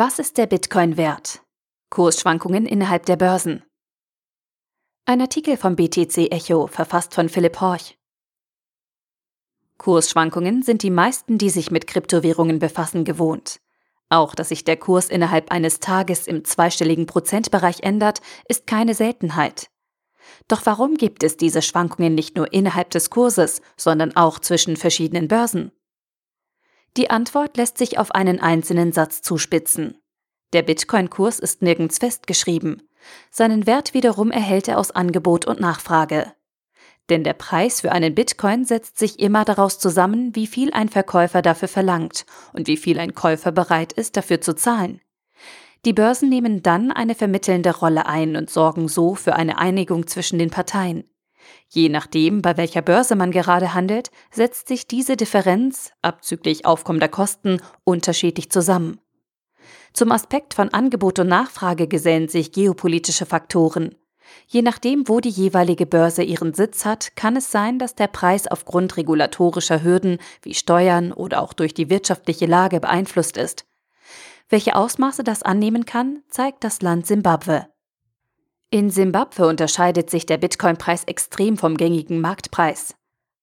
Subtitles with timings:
[0.00, 1.42] Was ist der Bitcoin wert?
[1.90, 3.64] Kursschwankungen innerhalb der Börsen.
[5.06, 7.98] Ein Artikel vom BTC Echo, verfasst von Philipp Horch.
[9.76, 13.58] Kursschwankungen sind die meisten, die sich mit Kryptowährungen befassen, gewohnt.
[14.08, 19.68] Auch dass sich der Kurs innerhalb eines Tages im zweistelligen Prozentbereich ändert, ist keine Seltenheit.
[20.46, 25.26] Doch warum gibt es diese Schwankungen nicht nur innerhalb des Kurses, sondern auch zwischen verschiedenen
[25.26, 25.72] Börsen?
[26.96, 29.98] Die Antwort lässt sich auf einen einzelnen Satz zuspitzen.
[30.52, 32.88] Der Bitcoin-Kurs ist nirgends festgeschrieben.
[33.30, 36.32] Seinen Wert wiederum erhält er aus Angebot und Nachfrage.
[37.10, 41.42] Denn der Preis für einen Bitcoin setzt sich immer daraus zusammen, wie viel ein Verkäufer
[41.42, 45.00] dafür verlangt und wie viel ein Käufer bereit ist, dafür zu zahlen.
[45.84, 50.38] Die Börsen nehmen dann eine vermittelnde Rolle ein und sorgen so für eine Einigung zwischen
[50.38, 51.04] den Parteien.
[51.70, 57.60] Je nachdem, bei welcher Börse man gerade handelt, setzt sich diese Differenz, abzüglich aufkommender Kosten,
[57.84, 59.00] unterschiedlich zusammen.
[59.92, 63.94] Zum Aspekt von Angebot und Nachfrage gesellen sich geopolitische Faktoren.
[64.46, 68.46] Je nachdem, wo die jeweilige Börse ihren Sitz hat, kann es sein, dass der Preis
[68.46, 73.64] aufgrund regulatorischer Hürden wie Steuern oder auch durch die wirtschaftliche Lage beeinflusst ist.
[74.48, 77.68] Welche Ausmaße das annehmen kann, zeigt das Land Simbabwe.
[78.70, 82.94] In Simbabwe unterscheidet sich der Bitcoin-Preis extrem vom gängigen Marktpreis.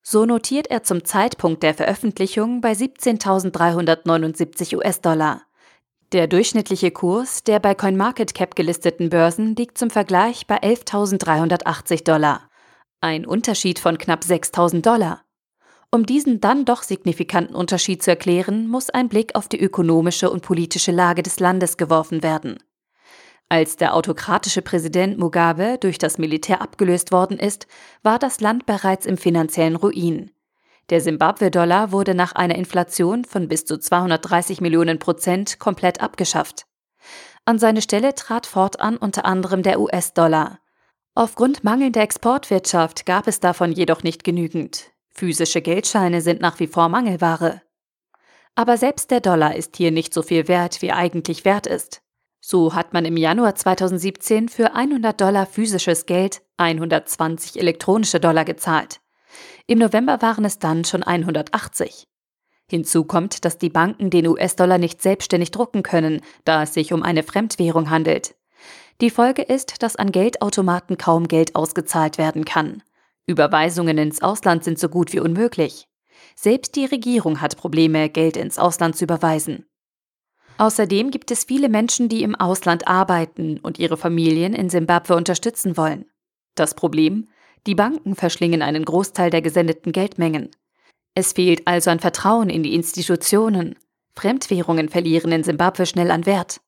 [0.00, 5.42] So notiert er zum Zeitpunkt der Veröffentlichung bei 17.379 US-Dollar.
[6.12, 12.48] Der durchschnittliche Kurs der bei CoinMarketCap gelisteten Börsen liegt zum Vergleich bei 11.380 Dollar.
[13.00, 15.24] Ein Unterschied von knapp 6.000 Dollar.
[15.90, 20.42] Um diesen dann doch signifikanten Unterschied zu erklären, muss ein Blick auf die ökonomische und
[20.42, 22.60] politische Lage des Landes geworfen werden.
[23.50, 27.66] Als der autokratische Präsident Mugabe durch das Militär abgelöst worden ist,
[28.02, 30.30] war das Land bereits im finanziellen Ruin.
[30.90, 36.66] Der Simbabwe-Dollar wurde nach einer Inflation von bis zu 230 Millionen Prozent komplett abgeschafft.
[37.46, 40.58] An seine Stelle trat fortan unter anderem der US-Dollar.
[41.14, 44.90] Aufgrund mangelnder Exportwirtschaft gab es davon jedoch nicht genügend.
[45.08, 47.62] Physische Geldscheine sind nach wie vor Mangelware.
[48.54, 52.02] Aber selbst der Dollar ist hier nicht so viel wert, wie eigentlich wert ist.
[52.40, 59.00] So hat man im Januar 2017 für 100 Dollar physisches Geld 120 elektronische Dollar gezahlt.
[59.66, 62.06] Im November waren es dann schon 180.
[62.70, 67.02] Hinzu kommt, dass die Banken den US-Dollar nicht selbstständig drucken können, da es sich um
[67.02, 68.34] eine Fremdwährung handelt.
[69.00, 72.82] Die Folge ist, dass an Geldautomaten kaum Geld ausgezahlt werden kann.
[73.26, 75.86] Überweisungen ins Ausland sind so gut wie unmöglich.
[76.34, 79.66] Selbst die Regierung hat Probleme, Geld ins Ausland zu überweisen.
[80.58, 85.76] Außerdem gibt es viele Menschen, die im Ausland arbeiten und ihre Familien in Simbabwe unterstützen
[85.76, 86.04] wollen.
[86.56, 87.28] Das Problem?
[87.66, 90.50] Die Banken verschlingen einen Großteil der gesendeten Geldmengen.
[91.14, 93.76] Es fehlt also an Vertrauen in die Institutionen.
[94.14, 96.60] Fremdwährungen verlieren in Simbabwe schnell an Wert.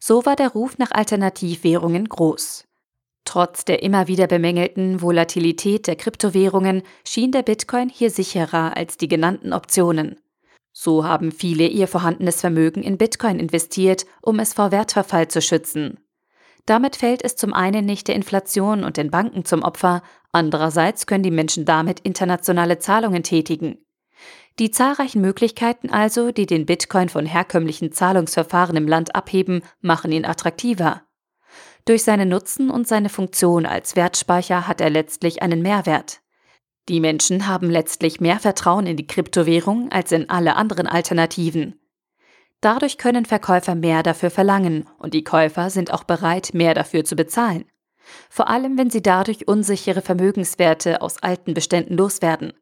[0.00, 2.64] So war der Ruf nach Alternativwährungen groß.
[3.24, 9.08] Trotz der immer wieder bemängelten Volatilität der Kryptowährungen schien der Bitcoin hier sicherer als die
[9.08, 10.18] genannten Optionen.
[10.82, 16.00] So haben viele ihr vorhandenes Vermögen in Bitcoin investiert, um es vor Wertverfall zu schützen.
[16.64, 20.02] Damit fällt es zum einen nicht der Inflation und den Banken zum Opfer,
[20.32, 23.76] andererseits können die Menschen damit internationale Zahlungen tätigen.
[24.58, 30.24] Die zahlreichen Möglichkeiten also, die den Bitcoin von herkömmlichen Zahlungsverfahren im Land abheben, machen ihn
[30.24, 31.02] attraktiver.
[31.84, 36.22] Durch seine Nutzen und seine Funktion als Wertspeicher hat er letztlich einen Mehrwert.
[36.88, 41.80] Die Menschen haben letztlich mehr Vertrauen in die Kryptowährung als in alle anderen Alternativen.
[42.60, 47.16] Dadurch können Verkäufer mehr dafür verlangen und die Käufer sind auch bereit, mehr dafür zu
[47.16, 47.64] bezahlen.
[48.28, 52.52] Vor allem, wenn sie dadurch unsichere Vermögenswerte aus alten Beständen loswerden.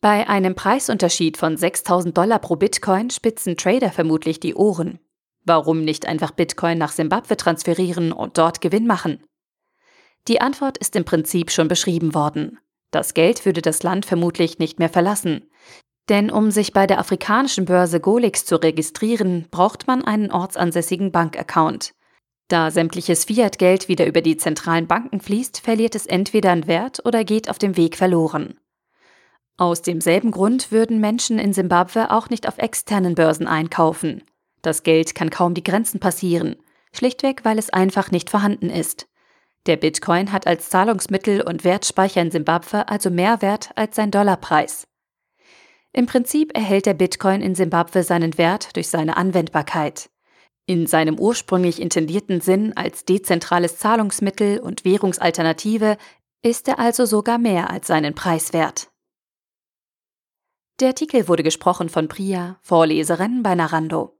[0.00, 4.98] Bei einem Preisunterschied von 6000 Dollar pro Bitcoin spitzen Trader vermutlich die Ohren.
[5.44, 9.22] Warum nicht einfach Bitcoin nach Simbabwe transferieren und dort Gewinn machen?
[10.28, 12.58] Die Antwort ist im Prinzip schon beschrieben worden.
[12.90, 15.50] Das Geld würde das Land vermutlich nicht mehr verlassen.
[16.08, 21.94] Denn um sich bei der afrikanischen Börse Golix zu registrieren, braucht man einen ortsansässigen Bankaccount.
[22.48, 27.22] Da sämtliches Fiat-Geld wieder über die zentralen Banken fließt, verliert es entweder an Wert oder
[27.22, 28.58] geht auf dem Weg verloren.
[29.56, 34.24] Aus demselben Grund würden Menschen in Simbabwe auch nicht auf externen Börsen einkaufen.
[34.62, 36.56] Das Geld kann kaum die Grenzen passieren,
[36.92, 39.06] schlichtweg weil es einfach nicht vorhanden ist.
[39.66, 44.86] Der Bitcoin hat als Zahlungsmittel und Wertspeicher in Simbabwe also mehr Wert als sein Dollarpreis.
[45.92, 50.08] Im Prinzip erhält der Bitcoin in Simbabwe seinen Wert durch seine Anwendbarkeit.
[50.66, 55.96] In seinem ursprünglich intendierten Sinn als dezentrales Zahlungsmittel und Währungsalternative
[56.42, 58.90] ist er also sogar mehr als seinen Preis wert.
[60.78, 64.19] Der Artikel wurde gesprochen von Priya, Vorleserin bei Narando.